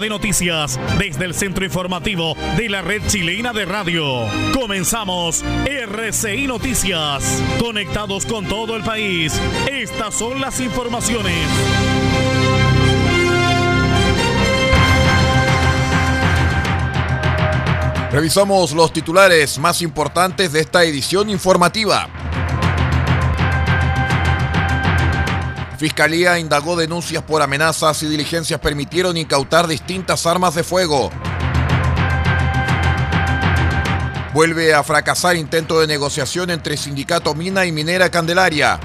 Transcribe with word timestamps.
De 0.00 0.08
noticias 0.08 0.78
desde 0.98 1.24
el 1.24 1.34
centro 1.34 1.64
informativo 1.64 2.36
de 2.56 2.68
la 2.68 2.82
red 2.82 3.02
chilena 3.06 3.52
de 3.52 3.64
radio. 3.64 4.26
Comenzamos 4.52 5.44
RCI 5.66 6.46
Noticias. 6.46 7.42
Conectados 7.60 8.26
con 8.26 8.46
todo 8.46 8.76
el 8.76 8.82
país. 8.82 9.38
Estas 9.70 10.14
son 10.14 10.40
las 10.40 10.58
informaciones. 10.60 11.46
Revisamos 18.10 18.72
los 18.72 18.92
titulares 18.92 19.58
más 19.58 19.82
importantes 19.82 20.52
de 20.52 20.60
esta 20.60 20.84
edición 20.84 21.30
informativa. 21.30 22.08
Fiscalía 25.84 26.38
indagó 26.38 26.76
denuncias 26.76 27.22
por 27.24 27.42
amenazas 27.42 28.02
y 28.02 28.06
diligencias 28.06 28.58
permitieron 28.58 29.18
incautar 29.18 29.66
distintas 29.66 30.24
armas 30.24 30.54
de 30.54 30.64
fuego. 30.64 31.10
Vuelve 34.32 34.72
a 34.72 34.82
fracasar 34.82 35.36
intento 35.36 35.78
de 35.80 35.86
negociación 35.86 36.48
entre 36.48 36.78
Sindicato 36.78 37.34
Mina 37.34 37.66
y 37.66 37.72
Minera 37.72 38.10
Candelaria. 38.10 38.80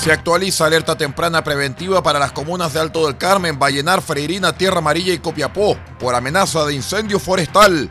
Se 0.00 0.12
actualiza 0.12 0.66
alerta 0.66 0.96
temprana 0.96 1.42
preventiva 1.42 2.00
para 2.00 2.20
las 2.20 2.30
comunas 2.30 2.72
de 2.72 2.78
Alto 2.78 3.06
del 3.08 3.18
Carmen, 3.18 3.58
Vallenar, 3.58 4.02
Freirina, 4.02 4.56
Tierra 4.56 4.78
Amarilla 4.78 5.14
y 5.14 5.18
Copiapó 5.18 5.76
por 5.98 6.14
amenaza 6.14 6.64
de 6.64 6.74
incendio 6.74 7.18
forestal. 7.18 7.90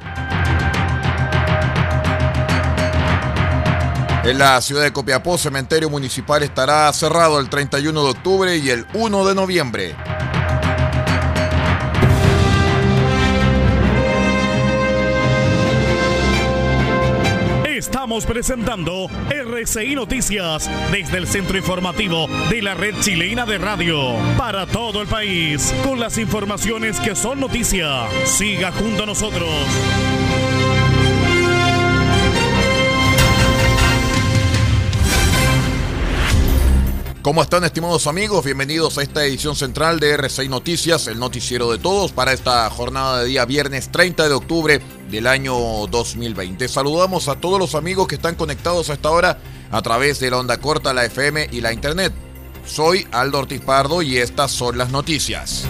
En 4.24 4.38
la 4.38 4.62
ciudad 4.62 4.84
de 4.84 4.94
Copiapó, 4.94 5.36
cementerio 5.40 5.90
municipal 5.90 6.44
estará 6.44 6.94
cerrado 6.94 7.40
el 7.40 7.50
31 7.50 8.04
de 8.04 8.10
octubre 8.10 8.56
y 8.58 8.70
el 8.70 8.86
1 8.94 9.26
de 9.26 9.36
noviembre. 9.36 9.96
Estamos 17.66 18.28
presentando 18.28 19.08
RCI 19.30 19.96
Noticias 19.96 20.70
desde 20.92 21.18
el 21.18 21.28
centro 21.28 21.58
informativo 21.58 22.28
de 22.52 22.62
la 22.62 22.76
red 22.76 22.94
chilena 23.00 23.48
de 23.48 23.58
radio 23.58 24.14
para 24.38 24.68
todo 24.68 25.02
el 25.02 25.08
país 25.08 25.74
con 25.84 26.00
las 26.00 26.20
informaciones 26.20 27.00
que 27.00 27.16
son 27.16 27.40
noticia. 27.40 28.08
Siga 28.26 28.72
junto 28.72 29.04
a 29.04 29.06
nosotros. 29.08 29.50
¿Cómo 37.22 37.44
están 37.44 37.64
estimados 37.64 38.08
amigos? 38.08 38.44
Bienvenidos 38.44 38.98
a 38.98 39.04
esta 39.04 39.24
edición 39.24 39.56
central 39.56 40.00
de 40.00 40.18
R6 40.18 40.50
Noticias, 40.50 41.06
el 41.06 41.20
noticiero 41.20 41.72
de 41.72 41.78
todos 41.78 42.12
para 42.12 42.34
esta 42.34 42.68
jornada 42.72 43.20
de 43.20 43.28
día 43.28 43.46
viernes 43.46 43.92
30 43.92 44.28
de 44.28 44.34
octubre 44.34 44.82
del 45.12 45.28
año 45.28 45.54
2020. 45.86 46.68
Saludamos 46.68 47.28
a 47.28 47.36
todos 47.36 47.60
los 47.60 47.76
amigos 47.76 48.08
que 48.08 48.16
están 48.16 48.34
conectados 48.34 48.90
a 48.90 48.94
esta 48.94 49.12
hora 49.12 49.38
a 49.70 49.82
través 49.84 50.20
de 50.20 50.32
la 50.32 50.40
onda 50.40 50.58
corta, 50.58 50.96
la 50.96 51.06
FM 51.06 51.50
y 51.52 51.62
la 51.62 51.72
Internet. 51.72 52.12
Soy 52.66 53.06
Aldo 53.12 53.38
Ortiz 53.38 53.62
Pardo 53.62 54.02
y 54.02 54.18
estas 54.18 54.50
son 54.50 54.80
las 54.80 54.90
noticias. 54.90 55.68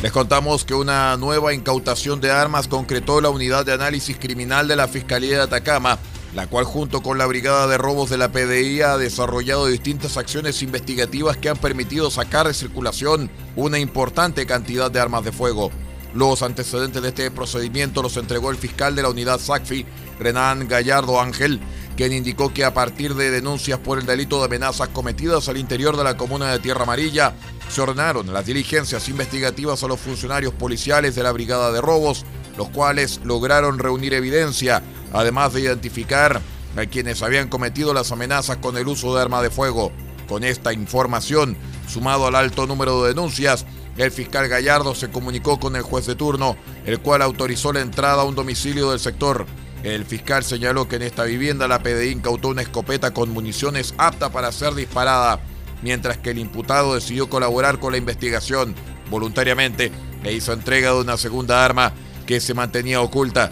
Les 0.00 0.12
contamos 0.12 0.64
que 0.64 0.74
una 0.74 1.16
nueva 1.16 1.52
incautación 1.52 2.20
de 2.20 2.30
armas 2.30 2.68
concretó 2.68 3.20
la 3.20 3.30
unidad 3.30 3.66
de 3.66 3.72
análisis 3.72 4.16
criminal 4.16 4.68
de 4.68 4.76
la 4.76 4.86
Fiscalía 4.86 5.38
de 5.38 5.42
Atacama, 5.42 5.98
la 6.36 6.46
cual 6.46 6.64
junto 6.64 7.02
con 7.02 7.18
la 7.18 7.26
Brigada 7.26 7.66
de 7.66 7.78
Robos 7.78 8.08
de 8.08 8.16
la 8.16 8.30
PDI 8.30 8.82
ha 8.82 8.96
desarrollado 8.96 9.66
distintas 9.66 10.16
acciones 10.16 10.62
investigativas 10.62 11.36
que 11.36 11.48
han 11.48 11.56
permitido 11.56 12.12
sacar 12.12 12.46
de 12.46 12.54
circulación 12.54 13.28
una 13.56 13.80
importante 13.80 14.46
cantidad 14.46 14.88
de 14.88 15.00
armas 15.00 15.24
de 15.24 15.32
fuego. 15.32 15.72
Los 16.14 16.42
antecedentes 16.42 17.02
de 17.02 17.08
este 17.08 17.30
procedimiento 17.32 18.00
los 18.00 18.16
entregó 18.16 18.52
el 18.52 18.56
fiscal 18.56 18.94
de 18.94 19.02
la 19.02 19.10
unidad 19.10 19.40
SACFI, 19.40 19.84
Renan 20.20 20.68
Gallardo 20.68 21.20
Ángel, 21.20 21.60
quien 21.98 22.12
indicó 22.12 22.54
que 22.54 22.64
a 22.64 22.72
partir 22.72 23.16
de 23.16 23.32
denuncias 23.32 23.80
por 23.80 23.98
el 23.98 24.06
delito 24.06 24.38
de 24.38 24.44
amenazas 24.44 24.90
cometidas 24.90 25.48
al 25.48 25.56
interior 25.56 25.96
de 25.96 26.04
la 26.04 26.16
comuna 26.16 26.52
de 26.52 26.60
Tierra 26.60 26.84
Amarilla, 26.84 27.34
se 27.68 27.80
ordenaron 27.80 28.32
las 28.32 28.46
diligencias 28.46 29.08
investigativas 29.08 29.82
a 29.82 29.88
los 29.88 29.98
funcionarios 29.98 30.54
policiales 30.54 31.16
de 31.16 31.24
la 31.24 31.32
Brigada 31.32 31.72
de 31.72 31.80
Robos, 31.80 32.24
los 32.56 32.68
cuales 32.68 33.20
lograron 33.24 33.80
reunir 33.80 34.14
evidencia, 34.14 34.80
además 35.12 35.54
de 35.54 35.62
identificar 35.62 36.40
a 36.76 36.86
quienes 36.86 37.20
habían 37.20 37.48
cometido 37.48 37.92
las 37.92 38.12
amenazas 38.12 38.58
con 38.58 38.76
el 38.76 38.86
uso 38.86 39.16
de 39.16 39.22
arma 39.22 39.42
de 39.42 39.50
fuego. 39.50 39.90
Con 40.28 40.44
esta 40.44 40.72
información, 40.72 41.56
sumado 41.88 42.28
al 42.28 42.36
alto 42.36 42.68
número 42.68 43.02
de 43.02 43.08
denuncias, 43.08 43.66
el 43.96 44.12
fiscal 44.12 44.46
Gallardo 44.46 44.94
se 44.94 45.10
comunicó 45.10 45.58
con 45.58 45.74
el 45.74 45.82
juez 45.82 46.06
de 46.06 46.14
turno, 46.14 46.56
el 46.86 47.00
cual 47.00 47.22
autorizó 47.22 47.72
la 47.72 47.80
entrada 47.80 48.22
a 48.22 48.24
un 48.24 48.36
domicilio 48.36 48.88
del 48.92 49.00
sector. 49.00 49.46
El 49.82 50.04
fiscal 50.04 50.42
señaló 50.42 50.88
que 50.88 50.96
en 50.96 51.02
esta 51.02 51.24
vivienda 51.24 51.68
la 51.68 51.82
PDI 51.82 52.10
incautó 52.10 52.48
una 52.48 52.62
escopeta 52.62 53.12
con 53.12 53.30
municiones 53.30 53.94
apta 53.96 54.30
para 54.30 54.50
ser 54.50 54.74
disparada, 54.74 55.40
mientras 55.82 56.18
que 56.18 56.30
el 56.30 56.38
imputado 56.38 56.94
decidió 56.94 57.28
colaborar 57.28 57.78
con 57.78 57.92
la 57.92 57.98
investigación 57.98 58.74
voluntariamente 59.08 59.92
e 60.24 60.32
hizo 60.32 60.52
entrega 60.52 60.92
de 60.92 61.00
una 61.00 61.16
segunda 61.16 61.64
arma 61.64 61.92
que 62.26 62.40
se 62.40 62.54
mantenía 62.54 63.00
oculta, 63.00 63.50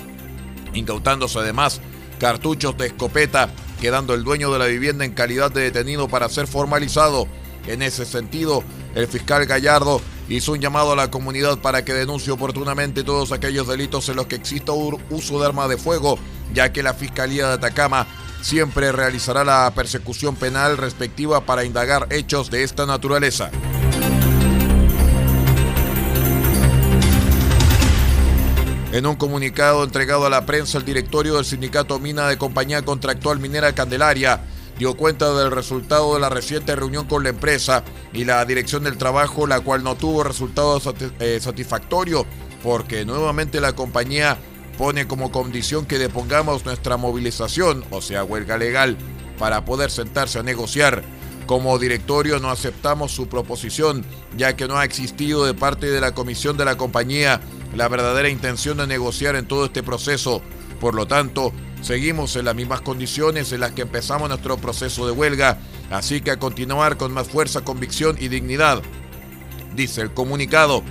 incautándose 0.75 1.39
además 1.39 1.81
cartuchos 2.19 2.77
de 2.77 2.87
escopeta, 2.87 3.51
quedando 3.81 4.15
el 4.15 4.25
dueño 4.25 4.53
de 4.53 4.59
la 4.59 4.67
vivienda 4.67 5.05
en 5.05 5.13
calidad 5.13 5.53
de 5.53 5.63
detenido 5.63 6.09
para 6.09 6.29
ser 6.29 6.47
formalizado. 6.47 7.29
En 7.67 7.83
ese 7.83 8.05
sentido, 8.05 8.65
el 8.95 9.07
fiscal 9.07 9.45
Gallardo 9.47 10.01
hizo 10.29 10.53
un 10.53 10.61
llamado 10.61 10.93
a 10.93 10.97
la 10.97 11.11
comunidad 11.11 11.59
para 11.59 11.85
que 11.85 11.95
denuncie 11.95 12.33
oportunamente 12.33 13.05
todos 13.05 13.33
aquellos 13.33 13.67
delitos 13.69 14.09
en 14.09 14.17
los 14.17 14.27
que 14.27 14.37
exista 14.37 14.73
uso 14.73 15.41
de 15.41 15.47
arma 15.47 15.69
de 15.69 15.77
fuego, 15.77 16.19
ya 16.53 16.73
que 16.73 16.83
la 16.83 16.95
Fiscalía 16.95 17.49
de 17.49 17.55
Atacama 17.55 18.07
siempre 18.43 18.93
realizará 18.93 19.45
la 19.45 19.71
persecución 19.75 20.37
penal 20.37 20.77
respectiva 20.77 21.41
para 21.43 21.65
indagar 21.65 22.07
hechos 22.11 22.51
de 22.51 22.63
esta 22.63 22.87
naturaleza. 22.87 23.51
En 28.93 29.05
un 29.05 29.17
comunicado 29.17 29.85
entregado 29.85 30.25
a 30.25 30.31
la 30.31 30.47
prensa, 30.47 30.79
el 30.79 30.85
directorio 30.85 31.37
del 31.37 31.45
sindicato 31.45 31.99
Mina 31.99 32.29
de 32.29 32.39
Compañía 32.39 32.83
Contractual 32.83 33.39
Minera 33.39 33.75
Candelaria 33.75 34.41
dio 34.79 34.95
cuenta 34.95 35.33
del 35.35 35.51
resultado 35.51 36.15
de 36.15 36.21
la 36.21 36.29
reciente 36.29 36.77
reunión 36.77 37.07
con 37.07 37.23
la 37.23 37.31
empresa 37.31 37.85
y 38.13 38.25
la 38.25 38.45
dirección 38.45 38.85
del 38.85 38.99
trabajo, 38.99 39.47
la 39.47 39.61
cual 39.61 39.83
no 39.83 39.97
tuvo 39.97 40.23
resultado 40.23 40.81
eh, 41.21 41.39
satisfactorio 41.41 42.27
porque 42.63 43.05
nuevamente 43.05 43.61
la 43.61 43.75
compañía 43.75 44.39
pone 44.77 45.07
como 45.07 45.33
condición 45.33 45.87
que 45.87 45.99
depongamos 45.99 46.65
nuestra 46.65 46.97
movilización, 46.97 47.85
o 47.91 48.03
sea, 48.03 48.25
huelga 48.25 48.59
legal, 48.59 48.97
para 49.39 49.65
poder 49.65 49.91
sentarse 49.91 50.39
a 50.39 50.43
negociar. 50.43 51.03
Como 51.47 51.79
directorio 51.79 52.41
no 52.41 52.51
aceptamos 52.51 53.13
su 53.13 53.29
proposición, 53.29 54.05
ya 54.37 54.57
que 54.57 54.67
no 54.67 54.79
ha 54.79 54.85
existido 54.85 55.47
de 55.47 55.55
parte 55.55 55.91
de 55.91 56.01
la 56.01 56.13
comisión 56.13 56.57
de 56.57 56.65
la 56.65 56.77
compañía 56.77 57.41
la 57.75 57.89
verdadera 57.89 58.29
intención 58.29 58.79
de 58.79 58.87
negociar 58.87 59.37
en 59.37 59.47
todo 59.47 59.67
este 59.67 59.83
proceso. 59.83 60.43
Por 60.81 60.95
lo 60.95 61.07
tanto, 61.07 61.53
seguimos 61.83 62.37
en 62.37 62.45
las 62.45 62.55
mismas 62.55 62.81
condiciones 62.81 63.53
en 63.53 63.61
las 63.61 63.73
que 63.73 63.83
empezamos 63.83 64.29
nuestro 64.29 64.57
proceso 64.57 65.07
de 65.07 65.13
huelga, 65.13 65.59
así 65.91 66.21
que 66.21 66.31
a 66.31 66.39
continuar 66.39 66.97
con 66.97 67.13
más 67.13 67.29
fuerza, 67.29 67.63
convicción 67.63 68.17
y 68.19 68.29
dignidad. 68.29 68.83
Dice 69.75 70.01
el 70.01 70.13
comunicado, 70.13 70.83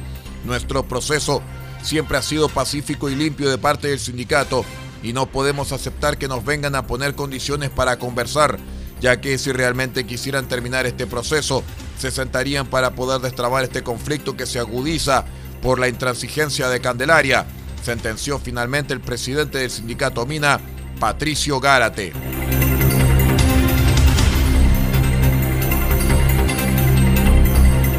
nuestro 0.46 0.88
proceso 0.88 1.42
siempre 1.82 2.18
ha 2.18 2.22
sido 2.22 2.50
pacífico 2.50 3.10
y 3.10 3.16
limpio 3.16 3.50
de 3.50 3.58
parte 3.58 3.88
del 3.88 4.00
sindicato 4.00 4.66
y 5.04 5.14
no 5.14 5.28
podemos 5.28 5.72
aceptar 5.72 6.18
que 6.18 6.28
nos 6.28 6.44
vengan 6.44 6.76
a 6.76 6.88
poner 6.88 7.16
condiciones 7.16 7.70
para 7.70 8.00
conversar, 8.00 8.58
ya 9.02 9.22
que 9.22 9.38
si 9.38 9.52
realmente 9.52 10.06
quisieran 10.06 10.48
terminar 10.48 10.86
este 10.86 11.06
proceso, 11.06 11.64
se 11.98 12.12
sentarían 12.12 12.68
para 12.68 12.96
poder 12.96 13.22
destrabar 13.22 13.64
este 13.64 13.84
conflicto 13.84 14.36
que 14.36 14.46
se 14.46 14.60
agudiza 14.60 15.26
por 15.62 15.80
la 15.80 15.88
intransigencia 15.88 16.70
de 16.70 16.80
Candelaria, 16.80 17.46
sentenció 17.84 18.40
finalmente 18.40 18.94
el 18.94 19.02
presidente 19.02 19.60
del 19.60 19.70
sindicato 19.70 20.26
Mina, 20.26 20.60
Patricio 21.00 21.60
Gárate. 21.60 22.14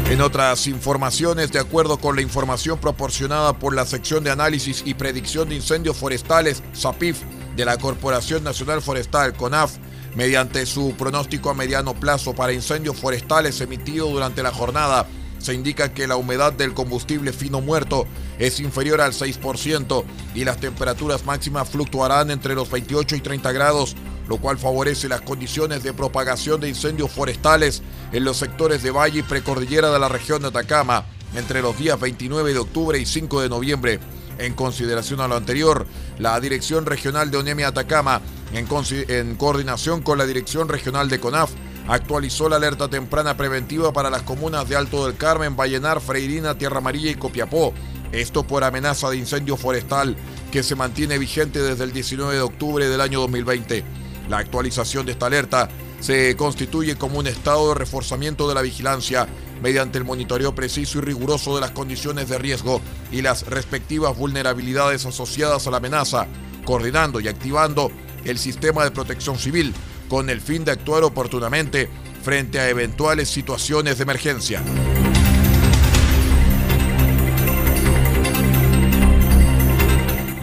En 0.09 0.21
otras 0.21 0.67
informaciones, 0.67 1.51
de 1.51 1.59
acuerdo 1.59 1.97
con 1.97 2.15
la 2.15 2.21
información 2.21 2.79
proporcionada 2.79 3.59
por 3.59 3.75
la 3.75 3.85
sección 3.85 4.23
de 4.23 4.31
análisis 4.31 4.81
y 4.85 4.93
predicción 4.93 5.49
de 5.49 5.55
incendios 5.55 5.97
forestales, 5.97 6.63
SAPIF, 6.73 7.21
de 7.57 7.65
la 7.65 7.77
Corporación 7.77 8.43
Nacional 8.43 8.81
Forestal, 8.81 9.33
CONAF, 9.33 9.77
mediante 10.15 10.65
su 10.65 10.95
pronóstico 10.97 11.49
a 11.49 11.53
mediano 11.53 11.93
plazo 11.93 12.33
para 12.33 12.53
incendios 12.53 12.95
forestales 12.95 13.59
emitido 13.61 14.07
durante 14.07 14.41
la 14.43 14.51
jornada, 14.51 15.07
se 15.47 15.53
indica 15.53 15.93
que 15.93 16.07
la 16.07 16.17
humedad 16.17 16.51
del 16.51 16.73
combustible 16.73 17.31
fino 17.31 17.61
muerto 17.61 18.05
es 18.37 18.59
inferior 18.59 18.99
al 18.99 19.13
6% 19.13 20.03
y 20.35 20.43
las 20.43 20.59
temperaturas 20.59 21.25
máximas 21.25 21.69
fluctuarán 21.69 22.31
entre 22.31 22.53
los 22.53 22.69
28 22.69 23.15
y 23.15 23.21
30 23.21 23.53
grados 23.53 23.95
lo 24.27 24.39
cual 24.39 24.57
favorece 24.57 25.07
las 25.07 25.21
condiciones 25.21 25.83
de 25.83 25.93
propagación 25.93 26.59
de 26.59 26.67
incendios 26.67 27.11
forestales 27.11 27.81
en 28.11 28.25
los 28.25 28.35
sectores 28.35 28.83
de 28.83 28.91
valle 28.91 29.19
y 29.19 29.23
precordillera 29.23 29.89
de 29.89 29.99
la 29.99 30.09
región 30.09 30.41
de 30.41 30.49
Atacama 30.49 31.05
entre 31.33 31.61
los 31.61 31.77
días 31.77 31.97
29 31.97 32.51
de 32.51 32.59
octubre 32.59 32.99
y 32.99 33.05
5 33.05 33.39
de 33.39 33.47
noviembre. 33.47 33.99
En 34.39 34.53
consideración 34.53 35.21
a 35.21 35.29
lo 35.29 35.37
anterior, 35.37 35.87
la 36.19 36.37
Dirección 36.41 36.85
Regional 36.85 37.31
de 37.31 37.37
ONEMI 37.37 37.63
Atacama, 37.63 38.21
en, 38.51 38.67
en 39.07 39.35
coordinación 39.35 40.01
con 40.01 40.17
la 40.17 40.25
Dirección 40.25 40.67
Regional 40.67 41.07
de 41.07 41.21
CONAF, 41.21 41.51
actualizó 41.87 42.49
la 42.49 42.57
alerta 42.57 42.89
temprana 42.89 43.37
preventiva 43.37 43.93
para 43.93 44.09
las 44.09 44.23
comunas 44.23 44.67
de 44.67 44.75
Alto 44.75 45.05
del 45.05 45.15
Carmen, 45.15 45.55
Vallenar, 45.55 46.01
Freirina, 46.01 46.57
Tierra 46.57 46.77
Amarilla 46.77 47.11
y 47.11 47.15
Copiapó. 47.15 47.73
Esto 48.11 48.45
por 48.45 48.63
amenaza 48.63 49.09
de 49.09 49.17
incendio 49.17 49.57
forestal 49.57 50.15
que 50.51 50.63
se 50.63 50.75
mantiene 50.75 51.17
vigente 51.17 51.61
desde 51.61 51.83
el 51.83 51.93
19 51.93 52.35
de 52.35 52.41
octubre 52.41 52.87
del 52.87 53.01
año 53.01 53.19
2020. 53.21 53.83
La 54.29 54.39
actualización 54.39 55.05
de 55.05 55.13
esta 55.13 55.27
alerta 55.27 55.69
se 55.99 56.35
constituye 56.35 56.95
como 56.95 57.19
un 57.19 57.27
estado 57.27 57.69
de 57.69 57.75
reforzamiento 57.75 58.47
de 58.47 58.55
la 58.55 58.61
vigilancia 58.61 59.27
mediante 59.61 59.97
el 59.97 60.03
monitoreo 60.03 60.53
preciso 60.53 60.99
y 60.99 61.01
riguroso 61.01 61.55
de 61.55 61.61
las 61.61 61.71
condiciones 61.71 62.29
de 62.29 62.37
riesgo 62.37 62.81
y 63.11 63.21
las 63.21 63.47
respectivas 63.47 64.15
vulnerabilidades 64.15 65.05
asociadas 65.05 65.65
a 65.65 65.71
la 65.71 65.77
amenaza, 65.77 66.27
coordinando 66.65 67.19
y 67.19 67.27
activando 67.27 67.91
el 68.25 68.37
sistema 68.37 68.83
de 68.83 68.91
protección 68.91 69.37
civil 69.37 69.73
con 70.07 70.29
el 70.29 70.41
fin 70.41 70.65
de 70.65 70.71
actuar 70.71 71.03
oportunamente 71.03 71.89
frente 72.23 72.59
a 72.59 72.69
eventuales 72.69 73.29
situaciones 73.29 73.97
de 73.97 74.03
emergencia. 74.03 74.61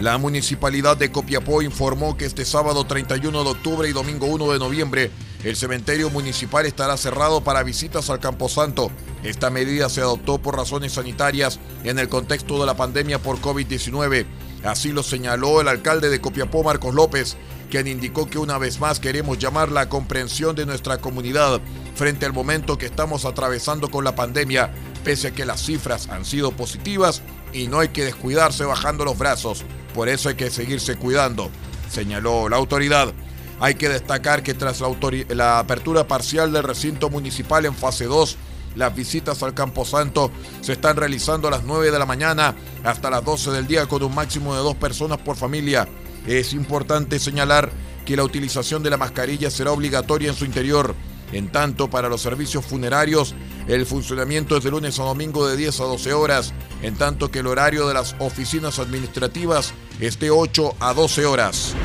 La 0.05 0.19
municipalidad 0.19 0.97
de 0.97 1.11
Copiapó 1.11 1.63
informó 1.63 2.15
que 2.15 2.25
este 2.25 2.45
sábado 2.45 2.85
31 2.85 3.43
de 3.43 3.49
octubre 3.49 3.89
y 3.89 3.91
domingo 3.91 4.27
1 4.27 4.53
de 4.53 4.59
noviembre 4.59 5.11
el 5.43 5.55
cementerio 5.55 6.09
municipal 6.09 6.65
estará 6.65 6.95
cerrado 6.95 7.43
para 7.43 7.63
visitas 7.63 8.09
al 8.09 8.19
Camposanto. 8.19 8.91
Esta 9.23 9.49
medida 9.49 9.89
se 9.89 10.01
adoptó 10.01 10.39
por 10.39 10.57
razones 10.57 10.93
sanitarias 10.93 11.59
en 11.83 11.97
el 11.97 12.09
contexto 12.09 12.59
de 12.59 12.65
la 12.65 12.75
pandemia 12.75 13.19
por 13.19 13.41
COVID-19. 13.41 14.25
Así 14.63 14.91
lo 14.91 15.01
señaló 15.01 15.61
el 15.61 15.67
alcalde 15.67 16.09
de 16.09 16.21
Copiapó, 16.21 16.63
Marcos 16.63 16.93
López, 16.95 17.37
quien 17.69 17.87
indicó 17.87 18.29
que 18.29 18.37
una 18.37 18.57
vez 18.57 18.79
más 18.79 18.99
queremos 18.99 19.37
llamar 19.37 19.71
la 19.71 19.89
comprensión 19.89 20.55
de 20.55 20.65
nuestra 20.65 20.97
comunidad 20.99 21.61
frente 21.95 22.25
al 22.25 22.33
momento 22.33 22.77
que 22.77 22.85
estamos 22.85 23.25
atravesando 23.25 23.89
con 23.89 24.03
la 24.03 24.15
pandemia, 24.15 24.71
pese 25.03 25.27
a 25.27 25.31
que 25.31 25.45
las 25.45 25.65
cifras 25.65 26.09
han 26.09 26.25
sido 26.25 26.51
positivas 26.51 27.21
y 27.53 27.67
no 27.67 27.79
hay 27.79 27.89
que 27.89 28.03
descuidarse 28.03 28.65
bajando 28.65 29.05
los 29.05 29.17
brazos. 29.17 29.63
Por 29.93 30.09
eso 30.09 30.29
hay 30.29 30.35
que 30.35 30.49
seguirse 30.49 30.97
cuidando, 30.97 31.49
señaló 31.89 32.49
la 32.49 32.57
autoridad. 32.57 33.13
Hay 33.59 33.75
que 33.75 33.87
destacar 33.87 34.43
que 34.43 34.53
tras 34.53 34.81
la, 35.29 35.59
apertura 35.59 36.07
parcial 36.07 36.51
del 36.51 36.63
recinto 36.63 37.09
municipal 37.09 37.65
en 37.65 37.73
fase 37.73 38.05
2, 38.05 38.37
las 38.75 38.93
visitas 38.93 39.41
al 39.41 39.53
Camposanto 39.53 40.31
se 40.59 40.73
están 40.73 40.97
realizando 40.97 41.47
a 41.47 41.51
las 41.51 41.63
9 41.63 41.91
de 41.91 41.99
la 41.99 42.05
mañana 42.05 42.55
hasta 42.83 43.09
las 43.09 43.23
12 43.23 43.51
del 43.51 43.67
día 43.67 43.87
con 43.87 44.03
un 44.03 44.13
máximo 44.13 44.53
de 44.53 44.61
dos 44.61 44.75
personas 44.75 45.17
por 45.19 45.37
familia. 45.37 45.87
Es 46.27 46.53
importante 46.53 47.19
señalar 47.19 47.71
que 48.05 48.15
la 48.15 48.23
utilización 48.23 48.83
de 48.83 48.89
la 48.89 48.97
mascarilla 48.97 49.51
será 49.51 49.71
obligatoria 49.71 50.29
en 50.29 50.35
su 50.35 50.45
interior. 50.45 50.95
En 51.31 51.51
tanto, 51.51 51.89
para 51.89 52.07
los 52.07 52.21
servicios 52.21 52.65
funerarios, 52.65 53.35
el 53.67 53.85
funcionamiento 53.85 54.57
es 54.57 54.63
de 54.63 54.71
lunes 54.71 54.99
a 54.99 55.03
domingo 55.03 55.47
de 55.47 55.57
10 55.57 55.79
a 55.81 55.83
12 55.85 56.13
horas, 56.13 56.53
en 56.81 56.95
tanto 56.95 57.31
que 57.31 57.39
el 57.39 57.47
horario 57.47 57.87
de 57.87 57.93
las 57.93 58.15
oficinas 58.19 58.79
administrativas 58.79 59.73
es 59.99 60.19
de 60.19 60.29
8 60.29 60.75
a 60.79 60.93
12 60.93 61.25
horas. 61.25 61.75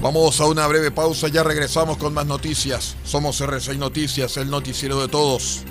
Vamos 0.00 0.40
a 0.40 0.46
una 0.46 0.66
breve 0.68 0.92
pausa, 0.92 1.26
ya 1.26 1.42
regresamos 1.42 1.96
con 1.96 2.14
más 2.14 2.26
noticias. 2.26 2.96
Somos 3.02 3.40
R6 3.40 3.76
Noticias, 3.76 4.36
el 4.36 4.48
noticiero 4.48 5.00
de 5.00 5.08
todos. 5.08 5.64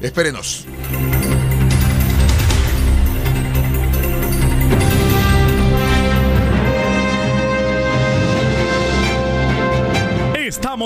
Espérenos. 0.00 0.64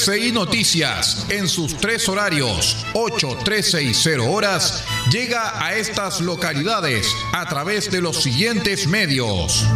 RCI 0.00 0.32
Noticias, 0.32 1.26
en 1.28 1.46
sus 1.46 1.76
tres 1.76 2.08
horarios, 2.08 2.86
8, 2.94 3.40
13 3.44 3.82
y 3.82 3.92
0 3.92 4.32
horas, 4.32 4.82
llega 5.12 5.62
a 5.62 5.74
estas 5.74 6.22
localidades 6.22 7.14
a 7.34 7.44
través 7.44 7.90
de 7.90 8.00
los 8.00 8.22
siguientes 8.22 8.86
medios. 8.86 9.66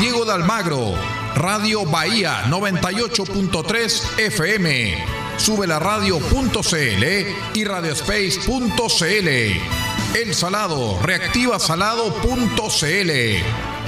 Diego 0.00 0.24
de 0.24 0.32
Almagro, 0.32 0.96
Radio 1.36 1.84
Bahía 1.84 2.42
98.3 2.46 4.18
FM, 4.18 5.04
sube 5.36 5.68
la 5.68 5.78
radio.cl 5.78 7.04
y 7.54 7.64
radiospace.cl. 7.64 9.28
El 10.16 10.34
Salado, 10.34 10.98
reactiva 11.00 11.60
salado.cl. 11.60 13.77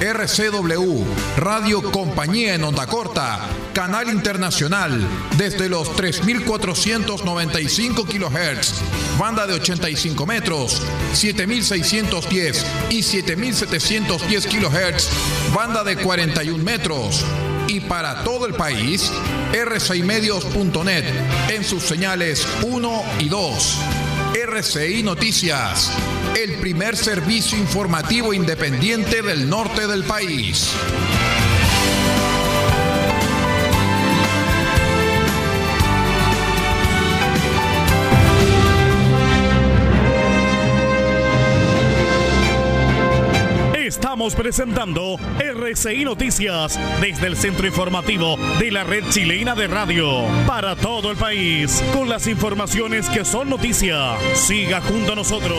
RCW, 0.00 1.04
Radio 1.36 1.92
Compañía 1.92 2.54
en 2.54 2.64
Onda 2.64 2.86
Corta, 2.86 3.46
Canal 3.74 4.08
Internacional, 4.08 5.06
desde 5.36 5.68
los 5.68 5.90
3.495 5.90 8.06
kHz, 8.06 8.80
banda 9.18 9.46
de 9.46 9.52
85 9.52 10.24
metros, 10.24 10.80
7.610 11.12 12.64
y 12.88 13.00
7.710 13.00 14.48
kHz, 14.48 15.10
banda 15.54 15.84
de 15.84 15.96
41 15.96 16.64
metros. 16.64 17.22
Y 17.68 17.80
para 17.80 18.24
todo 18.24 18.46
el 18.46 18.54
país, 18.54 19.12
rcimedios.net 19.52 21.04
en 21.50 21.62
sus 21.62 21.82
señales 21.82 22.48
1 22.62 23.02
y 23.18 23.28
2. 23.28 23.78
RCI 24.34 25.02
Noticias, 25.02 25.90
el 26.50 26.58
primer 26.58 26.96
servicio 26.96 27.56
informativo 27.56 28.34
independiente 28.34 29.22
del 29.22 29.48
norte 29.48 29.86
del 29.86 30.04
país. 30.04 30.74
Estamos 43.74 44.34
presentando 44.34 45.16
RCI 45.38 46.04
Noticias 46.04 46.78
desde 47.00 47.26
el 47.26 47.36
centro 47.36 47.66
informativo 47.66 48.36
de 48.58 48.70
la 48.70 48.84
red 48.84 49.04
chilena 49.10 49.54
de 49.54 49.66
radio 49.66 50.24
para 50.46 50.76
todo 50.76 51.10
el 51.10 51.16
país 51.16 51.82
con 51.92 52.08
las 52.08 52.26
informaciones 52.26 53.08
que 53.08 53.24
son 53.24 53.48
noticia. 53.48 54.16
Siga 54.34 54.80
junto 54.80 55.12
a 55.12 55.16
nosotros. 55.16 55.58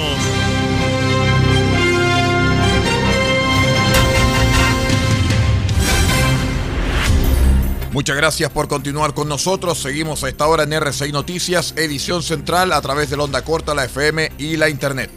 Muchas 7.91 8.15
gracias 8.15 8.49
por 8.49 8.69
continuar 8.69 9.13
con 9.13 9.27
nosotros. 9.27 9.77
Seguimos 9.81 10.23
a 10.23 10.29
esta 10.29 10.47
hora 10.47 10.63
en 10.63 10.71
RCI 10.71 11.11
Noticias, 11.11 11.73
edición 11.75 12.23
central 12.23 12.71
a 12.71 12.81
través 12.81 13.09
de 13.09 13.17
la 13.17 13.23
onda 13.23 13.43
corta, 13.43 13.75
la 13.75 13.83
FM 13.83 14.31
y 14.37 14.55
la 14.55 14.69
Internet. 14.69 15.11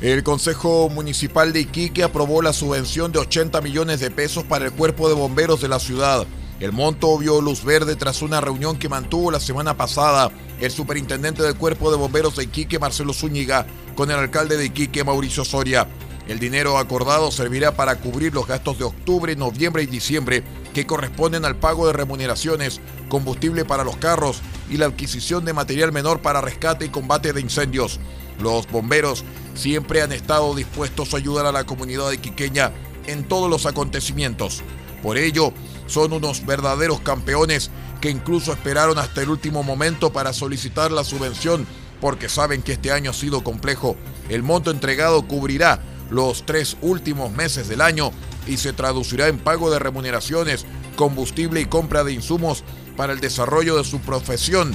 El 0.00 0.22
Consejo 0.22 0.88
Municipal 0.88 1.52
de 1.52 1.60
Iquique 1.62 2.04
aprobó 2.04 2.42
la 2.42 2.52
subvención 2.52 3.10
de 3.10 3.18
80 3.18 3.60
millones 3.60 3.98
de 3.98 4.12
pesos 4.12 4.44
para 4.44 4.66
el 4.66 4.72
cuerpo 4.72 5.08
de 5.08 5.14
bomberos 5.14 5.60
de 5.60 5.68
la 5.68 5.80
ciudad. 5.80 6.24
El 6.60 6.70
monto 6.70 7.18
vio 7.18 7.40
luz 7.40 7.64
verde 7.64 7.96
tras 7.96 8.22
una 8.22 8.40
reunión 8.40 8.78
que 8.78 8.88
mantuvo 8.88 9.32
la 9.32 9.40
semana 9.40 9.76
pasada 9.76 10.30
el 10.60 10.70
superintendente 10.70 11.42
del 11.42 11.56
cuerpo 11.56 11.90
de 11.90 11.96
bomberos 11.96 12.36
de 12.36 12.44
Iquique, 12.44 12.78
Marcelo 12.78 13.12
Zúñiga, 13.12 13.66
con 13.96 14.12
el 14.12 14.16
alcalde 14.16 14.56
de 14.56 14.66
Iquique, 14.66 15.02
Mauricio 15.02 15.44
Soria. 15.44 15.88
El 16.28 16.38
dinero 16.38 16.78
acordado 16.78 17.32
servirá 17.32 17.74
para 17.74 17.96
cubrir 17.96 18.32
los 18.32 18.46
gastos 18.46 18.78
de 18.78 18.84
octubre, 18.84 19.34
noviembre 19.34 19.82
y 19.82 19.86
diciembre 19.86 20.44
que 20.72 20.86
corresponden 20.86 21.44
al 21.44 21.56
pago 21.56 21.86
de 21.86 21.92
remuneraciones, 21.92 22.80
combustible 23.08 23.64
para 23.64 23.84
los 23.84 23.96
carros 23.96 24.40
y 24.70 24.76
la 24.76 24.86
adquisición 24.86 25.44
de 25.44 25.52
material 25.52 25.90
menor 25.90 26.22
para 26.22 26.40
rescate 26.40 26.84
y 26.84 26.90
combate 26.90 27.32
de 27.32 27.40
incendios. 27.40 27.98
Los 28.40 28.68
bomberos 28.68 29.24
siempre 29.54 30.00
han 30.00 30.12
estado 30.12 30.54
dispuestos 30.54 31.12
a 31.12 31.16
ayudar 31.16 31.46
a 31.46 31.52
la 31.52 31.64
comunidad 31.64 32.12
iquiqueña 32.12 32.72
en 33.06 33.24
todos 33.24 33.50
los 33.50 33.66
acontecimientos. 33.66 34.62
Por 35.02 35.18
ello, 35.18 35.52
son 35.86 36.12
unos 36.12 36.46
verdaderos 36.46 37.00
campeones 37.00 37.70
que 38.00 38.10
incluso 38.10 38.52
esperaron 38.52 38.98
hasta 38.98 39.22
el 39.22 39.28
último 39.28 39.62
momento 39.64 40.12
para 40.12 40.32
solicitar 40.32 40.92
la 40.92 41.04
subvención 41.04 41.66
porque 42.00 42.28
saben 42.28 42.62
que 42.62 42.72
este 42.72 42.90
año 42.90 43.10
ha 43.10 43.14
sido 43.14 43.44
complejo. 43.44 43.96
El 44.28 44.42
monto 44.42 44.70
entregado 44.70 45.26
cubrirá 45.28 45.80
los 46.12 46.44
tres 46.44 46.76
últimos 46.82 47.32
meses 47.32 47.68
del 47.68 47.80
año 47.80 48.12
y 48.46 48.58
se 48.58 48.72
traducirá 48.72 49.28
en 49.28 49.38
pago 49.38 49.70
de 49.70 49.78
remuneraciones, 49.78 50.66
combustible 50.94 51.60
y 51.60 51.64
compra 51.64 52.04
de 52.04 52.12
insumos 52.12 52.64
para 52.96 53.14
el 53.14 53.20
desarrollo 53.20 53.78
de 53.78 53.84
su 53.84 53.98
profesión, 54.00 54.74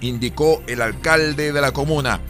indicó 0.00 0.62
el 0.66 0.80
alcalde 0.80 1.52
de 1.52 1.60
la 1.60 1.72
comuna. 1.72 2.20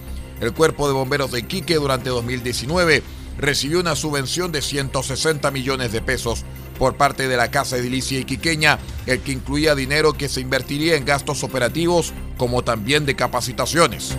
El 0.40 0.52
Cuerpo 0.52 0.88
de 0.88 0.94
Bomberos 0.94 1.30
de 1.30 1.40
Iquique 1.40 1.76
durante 1.76 2.10
2019 2.10 3.02
recibió 3.38 3.78
una 3.78 3.94
subvención 3.94 4.50
de 4.50 4.60
160 4.60 5.50
millones 5.52 5.92
de 5.92 6.00
pesos 6.00 6.44
por 6.78 6.96
parte 6.96 7.28
de 7.28 7.36
la 7.36 7.50
Casa 7.50 7.76
Edilicia 7.76 8.18
Iquiqueña, 8.18 8.78
el 9.06 9.20
que 9.20 9.32
incluía 9.32 9.74
dinero 9.74 10.14
que 10.14 10.28
se 10.28 10.40
invertiría 10.40 10.96
en 10.96 11.04
gastos 11.04 11.44
operativos 11.44 12.12
como 12.36 12.64
también 12.64 13.06
de 13.06 13.14
capacitaciones. 13.14 14.16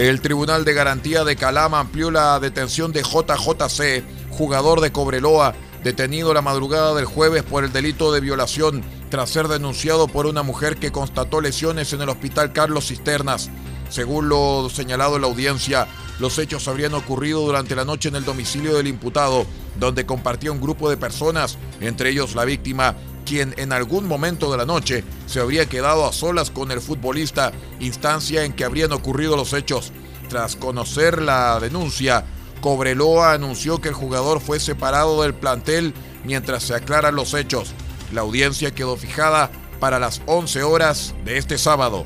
El 0.00 0.22
Tribunal 0.22 0.64
de 0.64 0.72
Garantía 0.72 1.24
de 1.24 1.36
Calama 1.36 1.78
amplió 1.78 2.10
la 2.10 2.40
detención 2.40 2.90
de 2.90 3.02
JJC, 3.02 4.02
jugador 4.30 4.80
de 4.80 4.92
Cobreloa, 4.92 5.54
detenido 5.84 6.32
la 6.32 6.40
madrugada 6.40 6.94
del 6.94 7.04
jueves 7.04 7.42
por 7.42 7.64
el 7.64 7.72
delito 7.74 8.10
de 8.10 8.22
violación 8.22 8.82
tras 9.10 9.28
ser 9.28 9.46
denunciado 9.46 10.08
por 10.08 10.24
una 10.24 10.42
mujer 10.42 10.78
que 10.78 10.90
constató 10.90 11.42
lesiones 11.42 11.92
en 11.92 12.00
el 12.00 12.08
hospital 12.08 12.54
Carlos 12.54 12.88
Cisternas. 12.88 13.50
Según 13.90 14.30
lo 14.30 14.70
señalado 14.70 15.16
en 15.16 15.20
la 15.20 15.28
audiencia, 15.28 15.86
los 16.18 16.38
hechos 16.38 16.66
habrían 16.66 16.94
ocurrido 16.94 17.42
durante 17.42 17.76
la 17.76 17.84
noche 17.84 18.08
en 18.08 18.16
el 18.16 18.24
domicilio 18.24 18.74
del 18.74 18.86
imputado, 18.86 19.44
donde 19.78 20.06
compartía 20.06 20.50
un 20.50 20.62
grupo 20.62 20.88
de 20.88 20.96
personas, 20.96 21.58
entre 21.82 22.08
ellos 22.08 22.34
la 22.34 22.46
víctima, 22.46 22.96
quien 23.30 23.54
en 23.58 23.72
algún 23.72 24.08
momento 24.08 24.50
de 24.50 24.58
la 24.58 24.66
noche 24.66 25.04
se 25.26 25.38
habría 25.38 25.66
quedado 25.66 26.04
a 26.04 26.12
solas 26.12 26.50
con 26.50 26.72
el 26.72 26.80
futbolista, 26.80 27.52
instancia 27.78 28.44
en 28.44 28.52
que 28.52 28.64
habrían 28.64 28.90
ocurrido 28.90 29.36
los 29.36 29.52
hechos. 29.52 29.92
Tras 30.28 30.56
conocer 30.56 31.22
la 31.22 31.60
denuncia, 31.60 32.24
Cobreloa 32.60 33.32
anunció 33.32 33.80
que 33.80 33.90
el 33.90 33.94
jugador 33.94 34.40
fue 34.40 34.58
separado 34.58 35.22
del 35.22 35.32
plantel 35.32 35.94
mientras 36.24 36.64
se 36.64 36.74
aclaran 36.74 37.14
los 37.14 37.32
hechos. 37.34 37.72
La 38.12 38.22
audiencia 38.22 38.72
quedó 38.72 38.96
fijada 38.96 39.52
para 39.78 40.00
las 40.00 40.22
11 40.26 40.64
horas 40.64 41.14
de 41.24 41.38
este 41.38 41.56
sábado. 41.56 42.02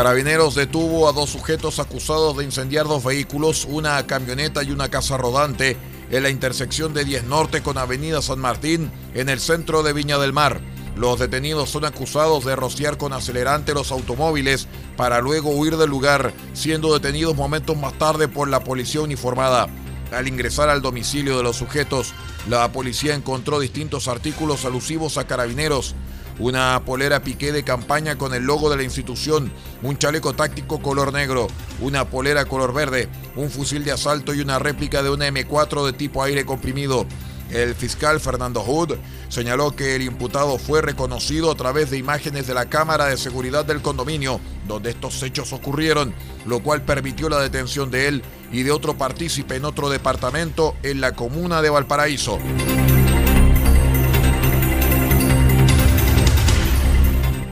Carabineros 0.00 0.54
detuvo 0.54 1.10
a 1.10 1.12
dos 1.12 1.28
sujetos 1.28 1.78
acusados 1.78 2.34
de 2.38 2.44
incendiar 2.44 2.86
dos 2.86 3.04
vehículos, 3.04 3.66
una 3.68 4.06
camioneta 4.06 4.62
y 4.62 4.70
una 4.70 4.88
casa 4.88 5.18
rodante, 5.18 5.76
en 6.10 6.22
la 6.22 6.30
intersección 6.30 6.94
de 6.94 7.04
10 7.04 7.24
Norte 7.24 7.60
con 7.60 7.76
Avenida 7.76 8.22
San 8.22 8.38
Martín, 8.38 8.90
en 9.12 9.28
el 9.28 9.40
centro 9.40 9.82
de 9.82 9.92
Viña 9.92 10.16
del 10.16 10.32
Mar. 10.32 10.62
Los 10.96 11.18
detenidos 11.18 11.68
son 11.68 11.84
acusados 11.84 12.46
de 12.46 12.56
rociar 12.56 12.96
con 12.96 13.12
acelerante 13.12 13.74
los 13.74 13.92
automóviles 13.92 14.68
para 14.96 15.20
luego 15.20 15.50
huir 15.50 15.76
del 15.76 15.90
lugar, 15.90 16.32
siendo 16.54 16.94
detenidos 16.94 17.36
momentos 17.36 17.76
más 17.76 17.92
tarde 17.98 18.26
por 18.26 18.48
la 18.48 18.64
policía 18.64 19.02
uniformada. 19.02 19.68
Al 20.12 20.26
ingresar 20.26 20.70
al 20.70 20.80
domicilio 20.80 21.36
de 21.36 21.42
los 21.42 21.56
sujetos, 21.56 22.14
la 22.48 22.72
policía 22.72 23.14
encontró 23.14 23.60
distintos 23.60 24.08
artículos 24.08 24.64
alusivos 24.64 25.18
a 25.18 25.26
carabineros, 25.26 25.94
una 26.40 26.82
polera 26.84 27.22
piqué 27.22 27.52
de 27.52 27.62
campaña 27.62 28.16
con 28.16 28.34
el 28.34 28.44
logo 28.44 28.70
de 28.70 28.78
la 28.78 28.82
institución, 28.82 29.52
un 29.82 29.98
chaleco 29.98 30.32
táctico 30.32 30.80
color 30.80 31.12
negro, 31.12 31.46
una 31.80 32.08
polera 32.08 32.46
color 32.46 32.72
verde, 32.72 33.08
un 33.36 33.50
fusil 33.50 33.84
de 33.84 33.92
asalto 33.92 34.34
y 34.34 34.40
una 34.40 34.58
réplica 34.58 35.02
de 35.02 35.10
una 35.10 35.28
M4 35.28 35.84
de 35.86 35.92
tipo 35.92 36.22
aire 36.22 36.44
comprimido. 36.44 37.06
El 37.50 37.74
fiscal 37.74 38.20
Fernando 38.20 38.62
Hood 38.62 38.96
señaló 39.28 39.74
que 39.74 39.96
el 39.96 40.02
imputado 40.02 40.56
fue 40.56 40.82
reconocido 40.82 41.50
a 41.50 41.56
través 41.56 41.90
de 41.90 41.98
imágenes 41.98 42.46
de 42.46 42.54
la 42.54 42.70
cámara 42.70 43.06
de 43.06 43.16
seguridad 43.16 43.64
del 43.64 43.82
condominio 43.82 44.40
donde 44.68 44.90
estos 44.90 45.22
hechos 45.22 45.52
ocurrieron, 45.52 46.14
lo 46.46 46.62
cual 46.62 46.82
permitió 46.82 47.28
la 47.28 47.40
detención 47.40 47.90
de 47.90 48.08
él 48.08 48.22
y 48.52 48.62
de 48.62 48.70
otro 48.70 48.96
partícipe 48.96 49.56
en 49.56 49.64
otro 49.64 49.90
departamento 49.90 50.76
en 50.82 51.00
la 51.00 51.12
comuna 51.12 51.60
de 51.60 51.70
Valparaíso. 51.70 52.38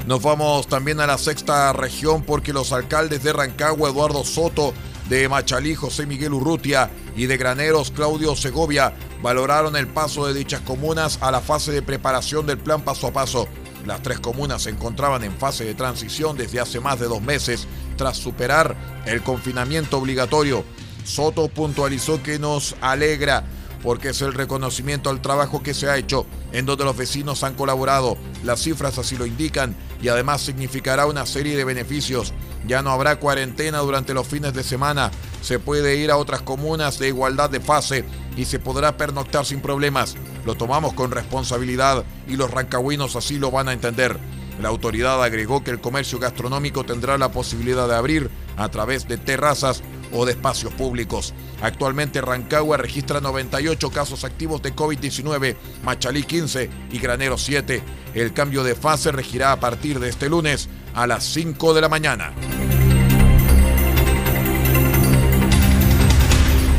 Nos 0.09 0.23
vamos 0.23 0.67
también 0.67 1.01
a 1.01 1.07
la 1.07 1.19
sexta 1.19 1.71
región 1.75 2.23
porque 2.23 2.55
los 2.55 2.73
alcaldes 2.73 3.23
de 3.23 3.31
Rancagua, 3.31 3.91
Eduardo 3.91 4.25
Soto, 4.25 4.73
de 5.11 5.29
Machalí, 5.29 5.75
José 5.75 6.07
Miguel 6.07 6.33
Urrutia 6.33 6.89
y 7.15 7.27
de 7.27 7.37
Graneros, 7.37 7.91
Claudio 7.91 8.35
Segovia, 8.35 8.95
valoraron 9.21 9.77
el 9.77 9.87
paso 9.87 10.27
de 10.27 10.33
dichas 10.33 10.63
comunas 10.63 11.19
a 11.21 11.31
la 11.31 11.43
fase 11.43 11.73
de 11.73 11.83
preparación 11.83 12.47
del 12.47 12.57
plan 12.57 12.81
paso 12.81 13.09
a 13.09 13.13
paso. 13.13 13.49
Las 13.85 14.03
tres 14.03 14.19
comunas 14.19 14.63
se 14.63 14.71
encontraban 14.71 15.25
en 15.25 15.37
fase 15.37 15.65
de 15.65 15.75
transición 15.75 16.39
desde 16.39 16.59
hace 16.59 16.81
más 16.81 16.99
de 16.99 17.07
dos 17.07 17.21
meses 17.21 17.69
tras 17.99 18.17
superar 18.17 19.03
el 19.05 19.23
confinamiento 19.23 19.99
obligatorio. 19.99 20.65
Soto 21.05 21.49
puntualizó 21.49 22.23
que 22.23 22.39
nos 22.39 22.77
alegra 22.81 23.45
porque 23.83 24.11
es 24.11 24.23
el 24.23 24.35
reconocimiento 24.35 25.11
al 25.11 25.23
trabajo 25.23 25.63
que 25.63 25.75
se 25.75 25.89
ha 25.89 25.97
hecho, 25.97 26.27
en 26.53 26.67
donde 26.67 26.85
los 26.85 26.97
vecinos 26.97 27.45
han 27.45 27.55
colaborado, 27.55 28.17
las 28.45 28.61
cifras 28.61 28.99
así 28.99 29.17
lo 29.17 29.27
indican, 29.27 29.77
y 30.03 30.09
además 30.09 30.41
significará 30.41 31.07
una 31.07 31.27
serie 31.27 31.57
de 31.57 31.65
beneficios. 31.65 32.33
Ya 32.67 32.83
no 32.83 32.91
habrá 32.91 33.17
cuarentena 33.17 33.79
durante 33.79 34.15
los 34.15 34.27
fines 34.27 34.53
de 34.55 34.63
semana, 34.63 35.11
se 35.43 35.59
puede 35.59 35.97
ir 35.97 36.11
a 36.11 36.17
otras 36.17 36.43
comunas 36.43 36.99
de 36.99 37.09
igualdad 37.09 37.51
de 37.51 37.61
fase 37.61 38.05
y 38.37 38.45
se 38.45 38.59
podrá 38.59 38.97
pernoctar 38.97 39.45
sin 39.45 39.61
problemas. 39.61 40.17
Lo 40.45 40.57
tomamos 40.57 40.95
con 40.95 41.11
responsabilidad 41.11 42.05
y 42.27 42.37
los 42.37 42.51
rancagüinos 42.51 43.17
así 43.17 43.39
lo 43.39 43.51
van 43.51 43.69
a 43.69 43.73
entender. 43.73 44.19
La 44.61 44.69
autoridad 44.69 45.23
agregó 45.23 45.63
que 45.63 45.71
el 45.71 45.81
comercio 45.81 46.19
gastronómico 46.19 46.85
tendrá 46.85 47.17
la 47.17 47.31
posibilidad 47.31 47.87
de 47.87 47.95
abrir 47.95 48.31
a 48.57 48.69
través 48.69 49.07
de 49.07 49.17
terrazas 49.17 49.83
o 50.13 50.25
de 50.25 50.33
espacios 50.33 50.73
públicos. 50.75 51.35
Actualmente 51.63 52.21
Rancagua 52.21 52.77
registra 52.77 53.21
98 53.21 53.91
casos 53.91 54.25
activos 54.25 54.63
de 54.63 54.75
COVID-19, 54.75 55.57
Machalí 55.85 56.23
15 56.23 56.71
y 56.93 56.99
Granero 56.99 57.39
7. 57.39 57.83
El 58.15 58.33
cambio 58.33 58.65
de 58.65 58.75
fase 58.75 59.13
regirá 59.13 59.53
a 59.53 59.61
partir 59.61 59.99
de 60.01 60.09
este 60.09 60.29
lunes 60.29 60.69
a 60.95 61.07
las 61.07 61.25
5 61.25 61.75
de 61.75 61.81
la 61.81 61.89
mañana. 61.89 62.33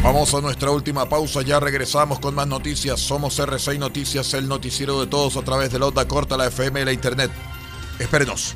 Vamos 0.01 0.33
a 0.33 0.41
nuestra 0.41 0.71
última 0.71 1.07
pausa, 1.07 1.41
ya 1.41 1.59
regresamos 1.59 2.19
con 2.19 2.33
más 2.33 2.47
noticias. 2.47 2.99
Somos 2.99 3.37
R6 3.39 3.77
Noticias, 3.77 4.33
el 4.33 4.47
noticiero 4.47 4.99
de 4.99 5.07
todos 5.07 5.35
a 5.35 5.43
través 5.43 5.71
de 5.71 5.79
la 5.79 5.87
onda 5.87 6.07
corta, 6.07 6.37
la 6.37 6.47
FM 6.47 6.81
y 6.81 6.85
la 6.85 6.93
Internet. 6.93 7.31
Espérenos. 7.99 8.55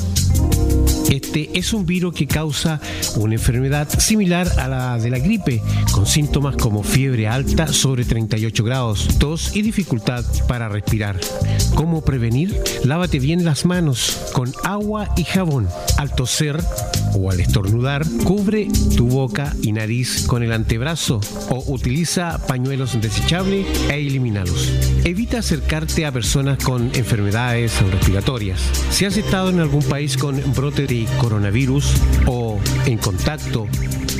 Este 1.11 1.49
es 1.53 1.73
un 1.73 1.85
virus 1.85 2.15
que 2.15 2.25
causa 2.25 2.79
una 3.17 3.33
enfermedad 3.33 3.89
similar 3.99 4.47
a 4.57 4.69
la 4.69 4.97
de 4.97 5.09
la 5.09 5.19
gripe, 5.19 5.61
con 5.91 6.05
síntomas 6.05 6.55
como 6.55 6.83
fiebre 6.83 7.27
alta 7.27 7.67
sobre 7.67 8.05
38 8.05 8.63
grados, 8.63 9.09
tos 9.19 9.53
y 9.53 9.61
dificultad 9.61 10.23
para 10.47 10.69
respirar. 10.69 11.19
¿Cómo 11.75 12.01
prevenir? 12.01 12.57
Lávate 12.85 13.19
bien 13.19 13.43
las 13.43 13.65
manos 13.65 14.29
con 14.31 14.53
agua 14.63 15.09
y 15.17 15.25
jabón. 15.25 15.67
Al 15.97 16.15
toser 16.15 16.63
o 17.13 17.31
al 17.31 17.39
estornudar, 17.39 18.05
cubre 18.23 18.67
tu 18.95 19.07
boca 19.07 19.55
y 19.61 19.71
nariz 19.71 20.25
con 20.27 20.43
el 20.43 20.51
antebrazo 20.51 21.21
o 21.49 21.63
utiliza 21.67 22.45
pañuelos 22.47 22.99
desechables 22.99 23.65
e 23.89 23.95
elimínalos. 23.95 24.71
Evita 25.03 25.39
acercarte 25.39 26.05
a 26.05 26.11
personas 26.11 26.63
con 26.63 26.91
enfermedades 26.93 27.81
respiratorias. 27.91 28.61
Si 28.89 29.05
has 29.05 29.17
estado 29.17 29.49
en 29.49 29.59
algún 29.59 29.83
país 29.83 30.17
con 30.17 30.41
brote 30.53 30.87
de 30.87 31.05
coronavirus 31.19 31.93
o 32.27 32.59
en 32.85 32.97
contacto 32.97 33.67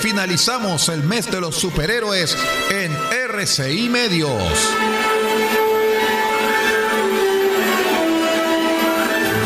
Finalizamos 0.00 0.88
el 0.88 1.02
mes 1.02 1.30
de 1.30 1.40
los 1.40 1.56
superhéroes 1.56 2.36
en 2.70 2.92
RCI 3.28 3.88
Medios. 3.88 4.42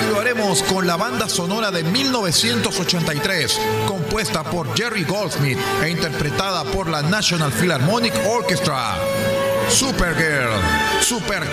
Y 0.02 0.10
lo 0.12 0.20
haremos 0.20 0.62
con 0.64 0.86
la 0.86 0.96
banda 0.96 1.28
sonora 1.28 1.70
de 1.70 1.84
1983, 1.84 3.60
compuesta 3.86 4.42
por 4.42 4.76
Jerry 4.76 5.04
Goldsmith 5.04 5.58
e 5.82 5.90
interpretada 5.90 6.64
por 6.64 6.88
la 6.88 7.02
National 7.02 7.52
Philharmonic 7.52 8.14
Orchestra. 8.26 8.96
Supergirl, 9.68 10.60
Super 11.00 11.50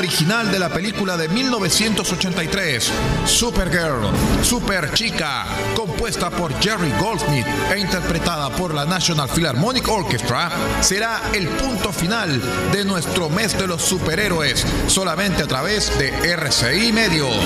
original 0.00 0.50
de 0.50 0.58
la 0.58 0.70
película 0.70 1.14
de 1.18 1.28
1983, 1.28 2.90
Supergirl, 3.26 4.08
Super 4.42 4.90
Chica, 4.94 5.44
compuesta 5.76 6.30
por 6.30 6.58
Jerry 6.58 6.90
Goldsmith 6.98 7.44
e 7.70 7.78
interpretada 7.78 8.48
por 8.48 8.72
la 8.72 8.86
National 8.86 9.28
Philharmonic 9.28 9.86
Orchestra, 9.88 10.50
será 10.80 11.20
el 11.34 11.46
punto 11.48 11.92
final 11.92 12.40
de 12.72 12.82
nuestro 12.82 13.28
mes 13.28 13.58
de 13.58 13.66
los 13.66 13.82
superhéroes, 13.82 14.64
solamente 14.86 15.42
a 15.42 15.46
través 15.46 15.98
de 15.98 16.08
RCI 16.32 16.92
Medios. 16.92 17.36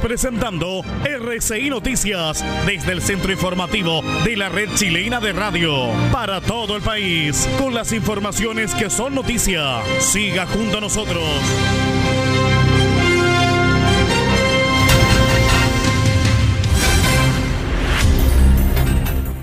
Presentando 0.00 0.82
RCI 1.04 1.70
Noticias 1.70 2.44
desde 2.66 2.92
el 2.92 3.02
centro 3.02 3.32
informativo 3.32 4.02
de 4.24 4.36
la 4.36 4.48
red 4.48 4.68
chilena 4.74 5.20
de 5.20 5.32
radio 5.32 5.88
para 6.12 6.40
todo 6.40 6.76
el 6.76 6.82
país 6.82 7.48
con 7.58 7.74
las 7.74 7.92
informaciones 7.92 8.74
que 8.74 8.90
son 8.90 9.14
noticia. 9.14 9.82
Siga 10.00 10.46
junto 10.46 10.78
a 10.78 10.80
nosotros. 10.80 11.22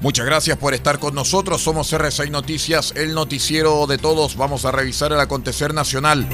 Muchas 0.02 0.26
gracias 0.26 0.58
por 0.58 0.74
estar 0.74 0.98
con 0.98 1.14
nosotros. 1.14 1.62
Somos 1.62 1.94
RCI 1.94 2.32
Noticias, 2.32 2.94
el 2.96 3.14
noticiero 3.14 3.86
de 3.86 4.00
todos. 4.00 4.36
Vamos 4.36 4.66
a 4.66 4.72
revisar 4.72 5.12
el 5.12 5.20
acontecer 5.20 5.74
nacional. 5.74 6.28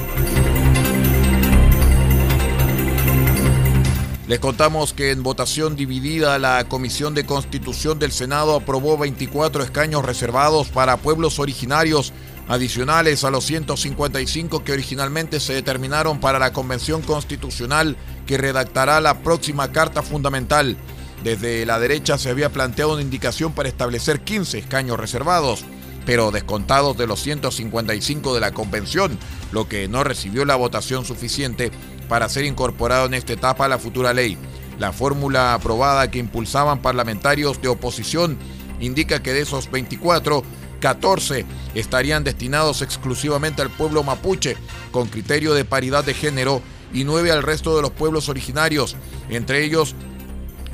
Les 4.28 4.40
contamos 4.40 4.92
que 4.92 5.10
en 5.10 5.22
votación 5.22 5.74
dividida 5.74 6.38
la 6.38 6.62
Comisión 6.68 7.14
de 7.14 7.24
Constitución 7.24 7.98
del 7.98 8.12
Senado 8.12 8.56
aprobó 8.56 8.98
24 8.98 9.62
escaños 9.62 10.04
reservados 10.04 10.68
para 10.68 10.98
pueblos 10.98 11.38
originarios 11.38 12.12
adicionales 12.46 13.24
a 13.24 13.30
los 13.30 13.46
155 13.46 14.64
que 14.64 14.72
originalmente 14.72 15.40
se 15.40 15.54
determinaron 15.54 16.20
para 16.20 16.38
la 16.38 16.52
Convención 16.52 17.00
Constitucional 17.00 17.96
que 18.26 18.36
redactará 18.36 19.00
la 19.00 19.20
próxima 19.20 19.72
Carta 19.72 20.02
Fundamental. 20.02 20.76
Desde 21.24 21.64
la 21.64 21.78
derecha 21.78 22.18
se 22.18 22.28
había 22.28 22.52
planteado 22.52 22.92
una 22.92 23.02
indicación 23.02 23.54
para 23.54 23.70
establecer 23.70 24.20
15 24.20 24.58
escaños 24.58 25.00
reservados, 25.00 25.64
pero 26.04 26.32
descontados 26.32 26.98
de 26.98 27.06
los 27.06 27.20
155 27.22 28.34
de 28.34 28.40
la 28.40 28.52
Convención, 28.52 29.18
lo 29.52 29.68
que 29.68 29.88
no 29.88 30.04
recibió 30.04 30.44
la 30.44 30.56
votación 30.56 31.06
suficiente 31.06 31.72
para 32.08 32.28
ser 32.28 32.44
incorporado 32.44 33.06
en 33.06 33.14
esta 33.14 33.32
etapa 33.32 33.66
a 33.66 33.68
la 33.68 33.78
futura 33.78 34.12
ley. 34.12 34.38
La 34.78 34.92
fórmula 34.92 35.54
aprobada 35.54 36.10
que 36.10 36.18
impulsaban 36.18 36.80
parlamentarios 36.80 37.60
de 37.60 37.68
oposición 37.68 38.38
indica 38.80 39.22
que 39.22 39.32
de 39.32 39.40
esos 39.40 39.70
24, 39.70 40.42
14 40.80 41.44
estarían 41.74 42.24
destinados 42.24 42.82
exclusivamente 42.82 43.62
al 43.62 43.70
pueblo 43.70 44.02
mapuche, 44.02 44.56
con 44.92 45.08
criterio 45.08 45.54
de 45.54 45.64
paridad 45.64 46.04
de 46.04 46.14
género, 46.14 46.62
y 46.92 47.04
9 47.04 47.30
al 47.32 47.42
resto 47.42 47.76
de 47.76 47.82
los 47.82 47.90
pueblos 47.90 48.28
originarios, 48.28 48.96
entre 49.28 49.64
ellos 49.64 49.94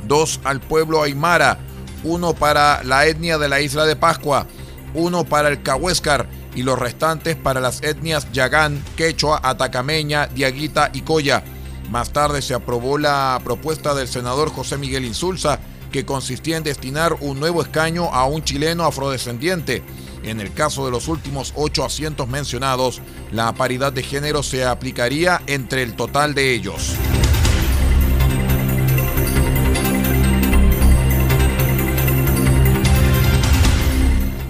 2 0.06 0.40
al 0.44 0.60
pueblo 0.60 1.02
aymara, 1.02 1.58
uno 2.04 2.34
para 2.34 2.84
la 2.84 3.06
etnia 3.06 3.38
de 3.38 3.48
la 3.48 3.60
isla 3.60 3.84
de 3.84 3.96
Pascua, 3.96 4.46
uno 4.94 5.24
para 5.24 5.48
el 5.48 5.62
Cahuéscar 5.62 6.28
y 6.54 6.62
los 6.62 6.78
restantes 6.78 7.36
para 7.36 7.60
las 7.60 7.82
etnias 7.82 8.30
Yagán, 8.32 8.82
Quechua, 8.96 9.40
Atacameña, 9.42 10.26
Diaguita 10.28 10.90
y 10.92 11.02
Coya. 11.02 11.44
Más 11.90 12.12
tarde 12.12 12.42
se 12.42 12.54
aprobó 12.54 12.98
la 12.98 13.40
propuesta 13.44 13.94
del 13.94 14.08
senador 14.08 14.50
José 14.50 14.78
Miguel 14.78 15.04
Insulza, 15.04 15.58
que 15.92 16.04
consistía 16.04 16.56
en 16.56 16.64
destinar 16.64 17.16
un 17.20 17.38
nuevo 17.38 17.62
escaño 17.62 18.06
a 18.12 18.24
un 18.26 18.42
chileno 18.42 18.84
afrodescendiente. 18.84 19.82
En 20.24 20.40
el 20.40 20.52
caso 20.52 20.84
de 20.86 20.90
los 20.90 21.06
últimos 21.08 21.52
ocho 21.54 21.84
asientos 21.84 22.26
mencionados, 22.28 23.00
la 23.30 23.52
paridad 23.52 23.92
de 23.92 24.02
género 24.02 24.42
se 24.42 24.64
aplicaría 24.64 25.42
entre 25.46 25.82
el 25.82 25.94
total 25.94 26.34
de 26.34 26.52
ellos. 26.52 26.96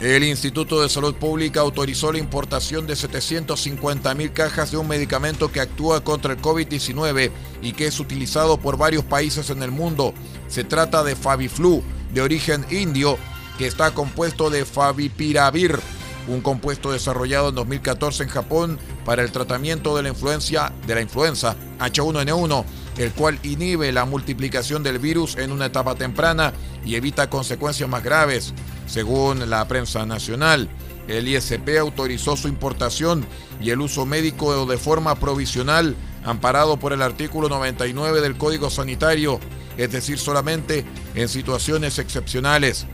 El 0.05 0.23
Instituto 0.23 0.83
de 0.83 0.91
Salud 0.91 1.15
Pública 1.15 1.61
autorizó 1.61 2.13
la 2.13 2.19
importación 2.19 2.87
de 2.87 2.95
750 2.95 4.15
mil 4.15 4.35
cajas 4.35 4.71
de 4.71 4.77
un 4.77 4.87
medicamento 4.87 5.51
que 5.51 5.63
actúa 5.63 6.05
contra 6.05 6.35
el 6.35 6.43
COVID-19 6.43 7.31
y 7.63 7.73
que 7.73 7.87
es 7.87 7.99
utilizado 7.99 8.59
por 8.59 8.77
varios 8.77 9.03
países 9.03 9.49
en 9.49 9.63
el 9.63 9.71
mundo. 9.71 10.13
Se 10.47 10.63
trata 10.63 11.03
de 11.05 11.17
Fabiflu, 11.17 11.83
de 12.13 12.21
origen 12.21 12.67
indio, 12.71 13.17
que 13.57 13.67
está 13.67 13.93
compuesto 13.93 14.51
de 14.51 14.67
Favipiravir, 14.67 15.81
un 16.29 16.43
compuesto 16.43 16.93
desarrollado 16.93 17.49
en 17.49 17.55
2014 17.55 18.25
en 18.25 18.29
Japón 18.29 18.79
para 19.07 19.23
el 19.23 19.33
tratamiento 19.33 19.97
de 19.97 20.03
la 20.03 20.11
influencia 20.11 20.71
de 20.87 20.97
la 20.97 21.01
influenza 21.01 21.57
H1N1, 21.79 22.65
el 22.99 23.13
cual 23.13 23.39
inhibe 23.43 23.91
la 23.91 24.05
multiplicación 24.05 24.83
del 24.83 24.99
virus 24.99 25.39
en 25.39 25.51
una 25.51 25.67
etapa 25.67 25.95
temprana 25.95 26.53
y 26.85 26.97
evita 26.97 27.31
consecuencias 27.31 27.89
más 27.89 28.03
graves. 28.03 28.53
Según 28.87 29.49
la 29.49 29.67
prensa 29.67 30.05
nacional, 30.07 30.69
el 31.09 31.29
ISP 31.29 31.79
autorizó 31.81 32.37
su 32.37 32.49
importación 32.49 33.27
y 33.61 33.71
el 33.71 33.81
uso 33.81 34.07
médico 34.07 34.67
de 34.67 34.79
forma 34.79 35.15
provisional 35.17 35.97
amparado 36.25 36.79
por 36.79 36.93
el 36.93 37.03
artículo 37.03 37.49
99 37.49 38.21
del 38.21 38.37
Código 38.37 38.71
Sanitario, 38.71 39.39
es 39.77 39.93
decir, 39.93 40.19
solamente 40.19 40.85
en 41.15 41.29
situaciones 41.29 41.99
excepcionales. 41.99 42.87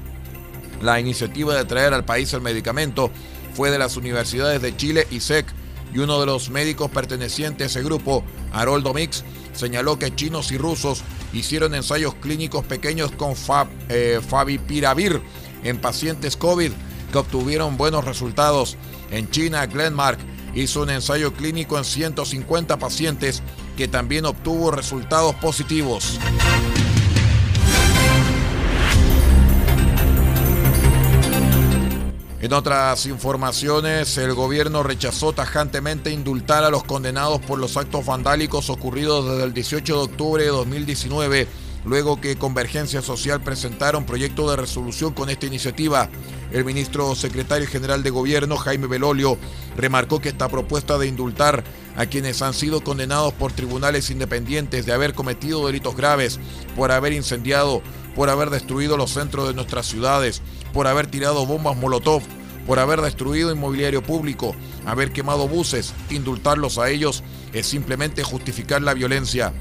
La 0.83 0.99
iniciativa 0.99 1.55
de 1.55 1.65
traer 1.65 1.95
al 1.95 2.05
país 2.05 2.33
el 2.33 2.41
medicamento 2.41 3.11
fue 3.55 3.71
de 3.71 3.79
las 3.79 3.97
universidades 3.97 4.61
de 4.63 4.77
Chile 4.77 5.07
y 5.11 5.21
SEC 5.21 5.47
y 5.93 5.99
uno 5.99 6.21
de 6.21 6.27
los 6.27 6.51
médicos 6.51 6.91
pertenecientes 6.91 7.67
a 7.67 7.71
ese 7.71 7.83
grupo, 7.83 8.25
Haroldo 8.53 8.95
Mix, 8.95 9.25
señaló 9.61 9.99
que 9.99 10.15
chinos 10.15 10.51
y 10.51 10.59
rusos 10.59 11.03
hicieron 11.33 11.75
ensayos 11.75 12.15
clínicos 12.15 12.65
pequeños 12.65 13.13
con 13.13 13.35
eh, 13.89 14.21
Favipiravir 14.27 15.21
en 15.63 15.79
pacientes 15.79 16.37
COVID 16.37 16.73
que 17.13 17.19
obtuvieron 17.19 17.77
buenos 17.77 18.05
resultados. 18.05 18.77
En 19.11 19.31
China, 19.31 19.67
Glenmark 19.67 20.19
hizo 20.55 20.83
un 20.83 20.91
ensayo 20.91 21.33
clínico 21.35 21.79
en 21.79 21.85
150 21.85 22.79
pacientes 22.79 23.43
que 23.77 23.89
también 23.89 24.25
obtuvo 24.25 24.71
resultados 24.71 25.35
positivos. 25.37 26.19
En 32.51 32.55
otras 32.55 33.07
informaciones, 33.07 34.19
el 34.19 34.35
gobierno 34.35 34.83
rechazó 34.83 35.33
tajantemente 35.33 36.11
indultar 36.11 36.65
a 36.65 36.71
los 36.71 36.83
condenados 36.83 37.39
por 37.39 37.61
los 37.61 37.77
actos 37.77 38.05
vandálicos 38.05 38.71
ocurridos 38.71 39.25
desde 39.25 39.45
el 39.45 39.55
18 39.55 39.95
de 39.95 40.03
octubre 40.03 40.43
de 40.43 40.49
2019 40.51 41.47
luego 41.85 42.21
que 42.21 42.37
Convergencia 42.37 43.03
Social 43.03 43.41
presentara 43.41 43.97
un 43.97 44.05
proyecto 44.05 44.51
de 44.51 44.57
resolución 44.57 45.15
con 45.15 45.31
esta 45.31 45.47
iniciativa. 45.47 46.09
El 46.53 46.65
ministro 46.65 47.15
secretario 47.15 47.69
general 47.69 48.03
de 48.03 48.11
Gobierno, 48.11 48.57
Jaime 48.57 48.87
Belolio, 48.87 49.39
remarcó 49.77 50.21
que 50.21 50.31
esta 50.31 50.49
propuesta 50.49 50.99
de 50.99 51.07
indultar 51.07 51.65
a 51.97 52.07
quienes 52.07 52.43
han 52.43 52.55
sido 52.55 52.83
condenados 52.83 53.33
por 53.33 53.53
tribunales 53.53 54.11
independientes 54.11 54.87
de 54.87 54.93
haber 54.93 55.15
cometido 55.15 55.67
delitos 55.67 55.97
graves, 55.97 56.39
por 56.77 56.93
haber 56.93 57.13
incendiado, 57.13 57.83
por 58.15 58.29
haber 58.29 58.51
destruido 58.51 58.97
los 58.97 59.13
centros 59.13 59.49
de 59.49 59.55
nuestras 59.55 59.87
ciudades, 59.87 60.43
por 60.73 60.87
haber 60.87 61.07
tirado 61.07 61.47
bombas 61.47 61.77
Molotov, 61.77 62.23
por 62.67 62.79
haber 62.79 63.01
destruido 63.01 63.53
inmobiliario 63.53 64.03
público, 64.03 64.55
haber 64.87 65.13
quemado 65.13 65.49
buses, 65.49 65.93
indultarlos 66.11 66.79
a 66.79 66.91
ellos 66.91 67.23
es 67.53 67.67
simplemente 67.67 68.23
justificar 68.23 68.83
la 68.83 68.95
violencia. 68.95 69.53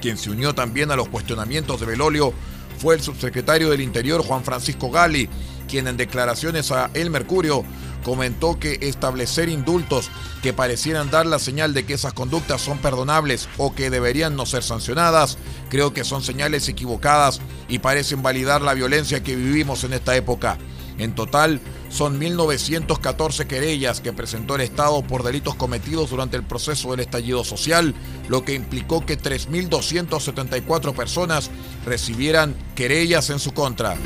Quien 0.00 0.18
se 0.18 0.30
unió 0.30 0.54
también 0.54 0.90
a 0.90 0.96
los 0.96 1.08
cuestionamientos 1.08 1.80
de 1.80 1.86
Belolio 1.86 2.32
fue 2.78 2.94
el 2.94 3.00
subsecretario 3.00 3.70
del 3.70 3.80
Interior 3.80 4.22
Juan 4.22 4.44
Francisco 4.44 4.90
Gali, 4.90 5.28
quien 5.68 5.88
en 5.88 5.96
declaraciones 5.96 6.70
a 6.70 6.90
El 6.94 7.10
Mercurio 7.10 7.64
comentó 8.04 8.60
que 8.60 8.78
establecer 8.82 9.48
indultos 9.48 10.10
que 10.40 10.52
parecieran 10.52 11.10
dar 11.10 11.26
la 11.26 11.40
señal 11.40 11.74
de 11.74 11.84
que 11.84 11.94
esas 11.94 12.12
conductas 12.12 12.60
son 12.60 12.78
perdonables 12.78 13.48
o 13.56 13.74
que 13.74 13.90
deberían 13.90 14.36
no 14.36 14.46
ser 14.46 14.62
sancionadas, 14.62 15.38
creo 15.70 15.92
que 15.92 16.04
son 16.04 16.22
señales 16.22 16.68
equivocadas 16.68 17.40
y 17.68 17.80
parecen 17.80 18.22
validar 18.22 18.62
la 18.62 18.74
violencia 18.74 19.24
que 19.24 19.34
vivimos 19.34 19.82
en 19.82 19.94
esta 19.94 20.14
época. 20.14 20.56
En 20.98 21.16
total, 21.16 21.60
son 21.88 22.20
1.914 22.20 23.46
querellas 23.46 24.00
que 24.00 24.12
presentó 24.12 24.56
el 24.56 24.62
Estado 24.62 25.02
por 25.02 25.22
delitos 25.22 25.54
cometidos 25.54 26.10
durante 26.10 26.36
el 26.36 26.42
proceso 26.42 26.90
del 26.90 27.00
estallido 27.00 27.44
social, 27.44 27.94
lo 28.28 28.44
que 28.44 28.54
implicó 28.54 29.04
que 29.06 29.18
3.274 29.18 30.94
personas 30.94 31.50
recibieran 31.84 32.54
querellas 32.74 33.30
en 33.30 33.38
su 33.38 33.52
contra. 33.52 33.96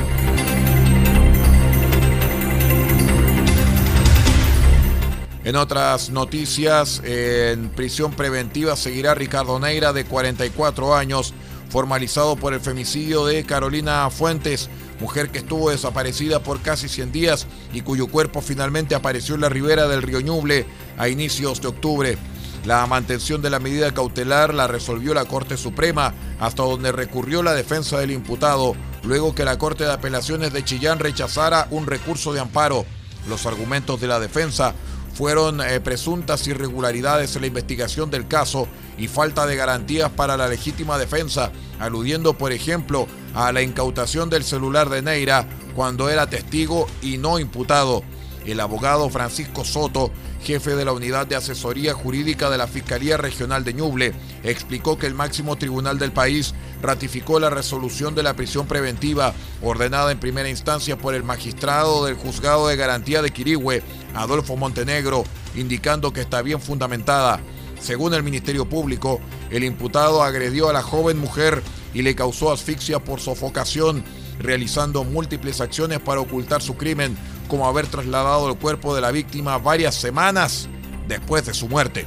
En 5.42 5.56
otras 5.56 6.10
noticias, 6.10 7.00
en 7.02 7.70
prisión 7.70 8.12
preventiva 8.12 8.76
seguirá 8.76 9.14
Ricardo 9.14 9.58
Neira, 9.58 9.92
de 9.94 10.04
44 10.04 10.94
años, 10.94 11.32
formalizado 11.70 12.36
por 12.36 12.52
el 12.52 12.60
femicidio 12.60 13.24
de 13.24 13.44
Carolina 13.44 14.10
Fuentes, 14.10 14.68
mujer 15.00 15.30
que 15.30 15.38
estuvo 15.38 15.70
desaparecida 15.70 16.42
por 16.42 16.60
casi 16.60 16.88
100 16.88 17.12
días 17.12 17.46
y 17.72 17.80
cuyo 17.80 18.06
cuerpo 18.06 18.40
finalmente 18.40 18.94
apareció 18.94 19.34
en 19.34 19.40
la 19.40 19.48
ribera 19.48 19.88
del 19.88 20.02
río 20.02 20.20
Ñuble 20.20 20.66
a 20.98 21.08
inicios 21.08 21.60
de 21.60 21.68
octubre. 21.68 22.18
La 22.64 22.86
mantención 22.86 23.40
de 23.40 23.48
la 23.48 23.58
medida 23.58 23.94
cautelar 23.94 24.52
la 24.52 24.66
resolvió 24.66 25.14
la 25.14 25.24
Corte 25.24 25.56
Suprema, 25.56 26.12
hasta 26.38 26.62
donde 26.62 26.92
recurrió 26.92 27.42
la 27.42 27.54
defensa 27.54 27.98
del 27.98 28.10
imputado, 28.10 28.76
luego 29.02 29.34
que 29.34 29.46
la 29.46 29.56
Corte 29.56 29.84
de 29.84 29.92
Apelaciones 29.92 30.52
de 30.52 30.62
Chillán 30.62 30.98
rechazara 30.98 31.68
un 31.70 31.86
recurso 31.86 32.34
de 32.34 32.40
amparo. 32.40 32.84
Los 33.28 33.46
argumentos 33.46 33.98
de 34.00 34.08
la 34.08 34.20
defensa 34.20 34.74
fueron 35.14 35.60
eh, 35.60 35.80
presuntas 35.80 36.46
irregularidades 36.46 37.34
en 37.34 37.42
la 37.42 37.48
investigación 37.48 38.10
del 38.10 38.28
caso 38.28 38.68
y 38.98 39.08
falta 39.08 39.46
de 39.46 39.56
garantías 39.56 40.10
para 40.10 40.36
la 40.36 40.48
legítima 40.48 40.98
defensa, 40.98 41.52
aludiendo 41.78 42.34
por 42.34 42.52
ejemplo 42.52 43.06
a 43.34 43.52
la 43.52 43.62
incautación 43.62 44.30
del 44.30 44.44
celular 44.44 44.88
de 44.88 45.02
Neira 45.02 45.46
cuando 45.74 46.08
era 46.08 46.28
testigo 46.28 46.86
y 47.02 47.18
no 47.18 47.38
imputado. 47.38 48.02
El 48.44 48.60
abogado 48.60 49.10
Francisco 49.10 49.64
Soto, 49.64 50.10
jefe 50.42 50.74
de 50.74 50.84
la 50.84 50.92
unidad 50.92 51.26
de 51.26 51.36
asesoría 51.36 51.92
jurídica 51.92 52.48
de 52.48 52.56
la 52.56 52.66
Fiscalía 52.66 53.16
Regional 53.18 53.64
de 53.64 53.74
Ñuble, 53.74 54.14
explicó 54.42 54.98
que 54.98 55.06
el 55.06 55.14
máximo 55.14 55.56
tribunal 55.56 55.98
del 55.98 56.12
país 56.12 56.54
ratificó 56.80 57.38
la 57.38 57.50
resolución 57.50 58.14
de 58.14 58.22
la 58.22 58.34
prisión 58.34 58.66
preventiva 58.66 59.34
ordenada 59.62 60.10
en 60.10 60.18
primera 60.18 60.48
instancia 60.48 60.96
por 60.96 61.14
el 61.14 61.22
magistrado 61.22 62.06
del 62.06 62.16
juzgado 62.16 62.68
de 62.68 62.76
garantía 62.76 63.20
de 63.20 63.30
Quirigüe, 63.30 63.82
Adolfo 64.14 64.56
Montenegro, 64.56 65.24
indicando 65.54 66.12
que 66.12 66.22
está 66.22 66.40
bien 66.40 66.60
fundamentada. 66.60 67.40
Según 67.78 68.14
el 68.14 68.22
Ministerio 68.22 68.68
Público, 68.68 69.20
el 69.50 69.64
imputado 69.64 70.22
agredió 70.22 70.68
a 70.68 70.72
la 70.72 70.82
joven 70.82 71.18
mujer 71.18 71.62
y 71.94 72.02
le 72.02 72.14
causó 72.14 72.52
asfixia 72.52 72.98
por 72.98 73.20
sofocación, 73.20 74.04
realizando 74.38 75.04
múltiples 75.04 75.60
acciones 75.60 76.00
para 76.00 76.20
ocultar 76.20 76.62
su 76.62 76.76
crimen, 76.76 77.16
como 77.48 77.66
haber 77.66 77.86
trasladado 77.86 78.48
el 78.48 78.56
cuerpo 78.56 78.94
de 78.94 79.00
la 79.00 79.10
víctima 79.10 79.58
varias 79.58 79.94
semanas 79.94 80.68
después 81.08 81.44
de 81.46 81.54
su 81.54 81.68
muerte. 81.68 82.06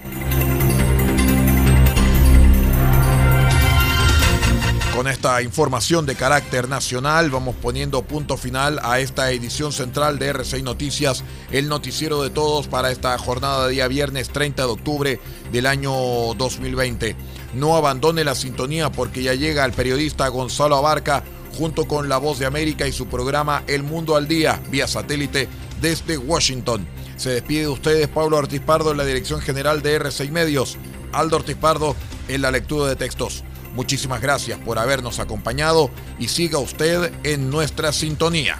Con 4.95 5.07
esta 5.07 5.41
información 5.41 6.05
de 6.05 6.15
carácter 6.15 6.69
nacional 6.69 7.31
vamos 7.31 7.55
poniendo 7.55 8.03
punto 8.03 8.37
final 8.37 8.79
a 8.83 8.99
esta 8.99 9.31
edición 9.31 9.71
central 9.71 10.19
de 10.19 10.31
R6 10.33 10.61
Noticias, 10.61 11.23
el 11.51 11.67
noticiero 11.67 12.21
de 12.21 12.29
todos 12.29 12.67
para 12.67 12.91
esta 12.91 13.17
jornada 13.17 13.65
de 13.65 13.73
día 13.73 13.87
viernes 13.87 14.29
30 14.29 14.61
de 14.61 14.69
octubre 14.69 15.19
del 15.51 15.65
año 15.65 15.91
2020. 16.35 17.15
No 17.53 17.75
abandone 17.75 18.23
la 18.23 18.35
sintonía 18.35 18.91
porque 18.91 19.23
ya 19.23 19.33
llega 19.33 19.65
el 19.65 19.73
periodista 19.73 20.27
Gonzalo 20.27 20.75
Abarca 20.75 21.23
junto 21.57 21.87
con 21.87 22.09
La 22.09 22.17
Voz 22.17 22.39
de 22.39 22.45
América 22.45 22.87
y 22.87 22.91
su 22.91 23.07
programa 23.07 23.63
El 23.67 23.83
Mundo 23.83 24.15
al 24.15 24.27
Día, 24.27 24.61
vía 24.69 24.87
satélite 24.87 25.47
desde 25.81 26.17
Washington. 26.17 26.87
Se 27.15 27.29
despide 27.29 27.61
de 27.61 27.67
ustedes 27.67 28.07
Pablo 28.07 28.37
Ortiz 28.37 28.61
Pardo 28.61 28.91
en 28.91 28.97
la 28.97 29.05
dirección 29.05 29.39
general 29.39 29.81
de 29.81 30.01
R6 30.01 30.31
Medios, 30.31 30.77
Aldo 31.11 31.37
Ortiz 31.37 31.55
Pardo 31.55 31.95
en 32.27 32.41
la 32.41 32.51
lectura 32.51 32.89
de 32.89 32.95
textos. 32.95 33.43
Muchísimas 33.75 34.21
gracias 34.21 34.59
por 34.59 34.79
habernos 34.79 35.19
acompañado 35.19 35.89
y 36.19 36.27
siga 36.27 36.59
usted 36.59 37.11
en 37.23 37.49
nuestra 37.49 37.91
sintonía. 37.91 38.59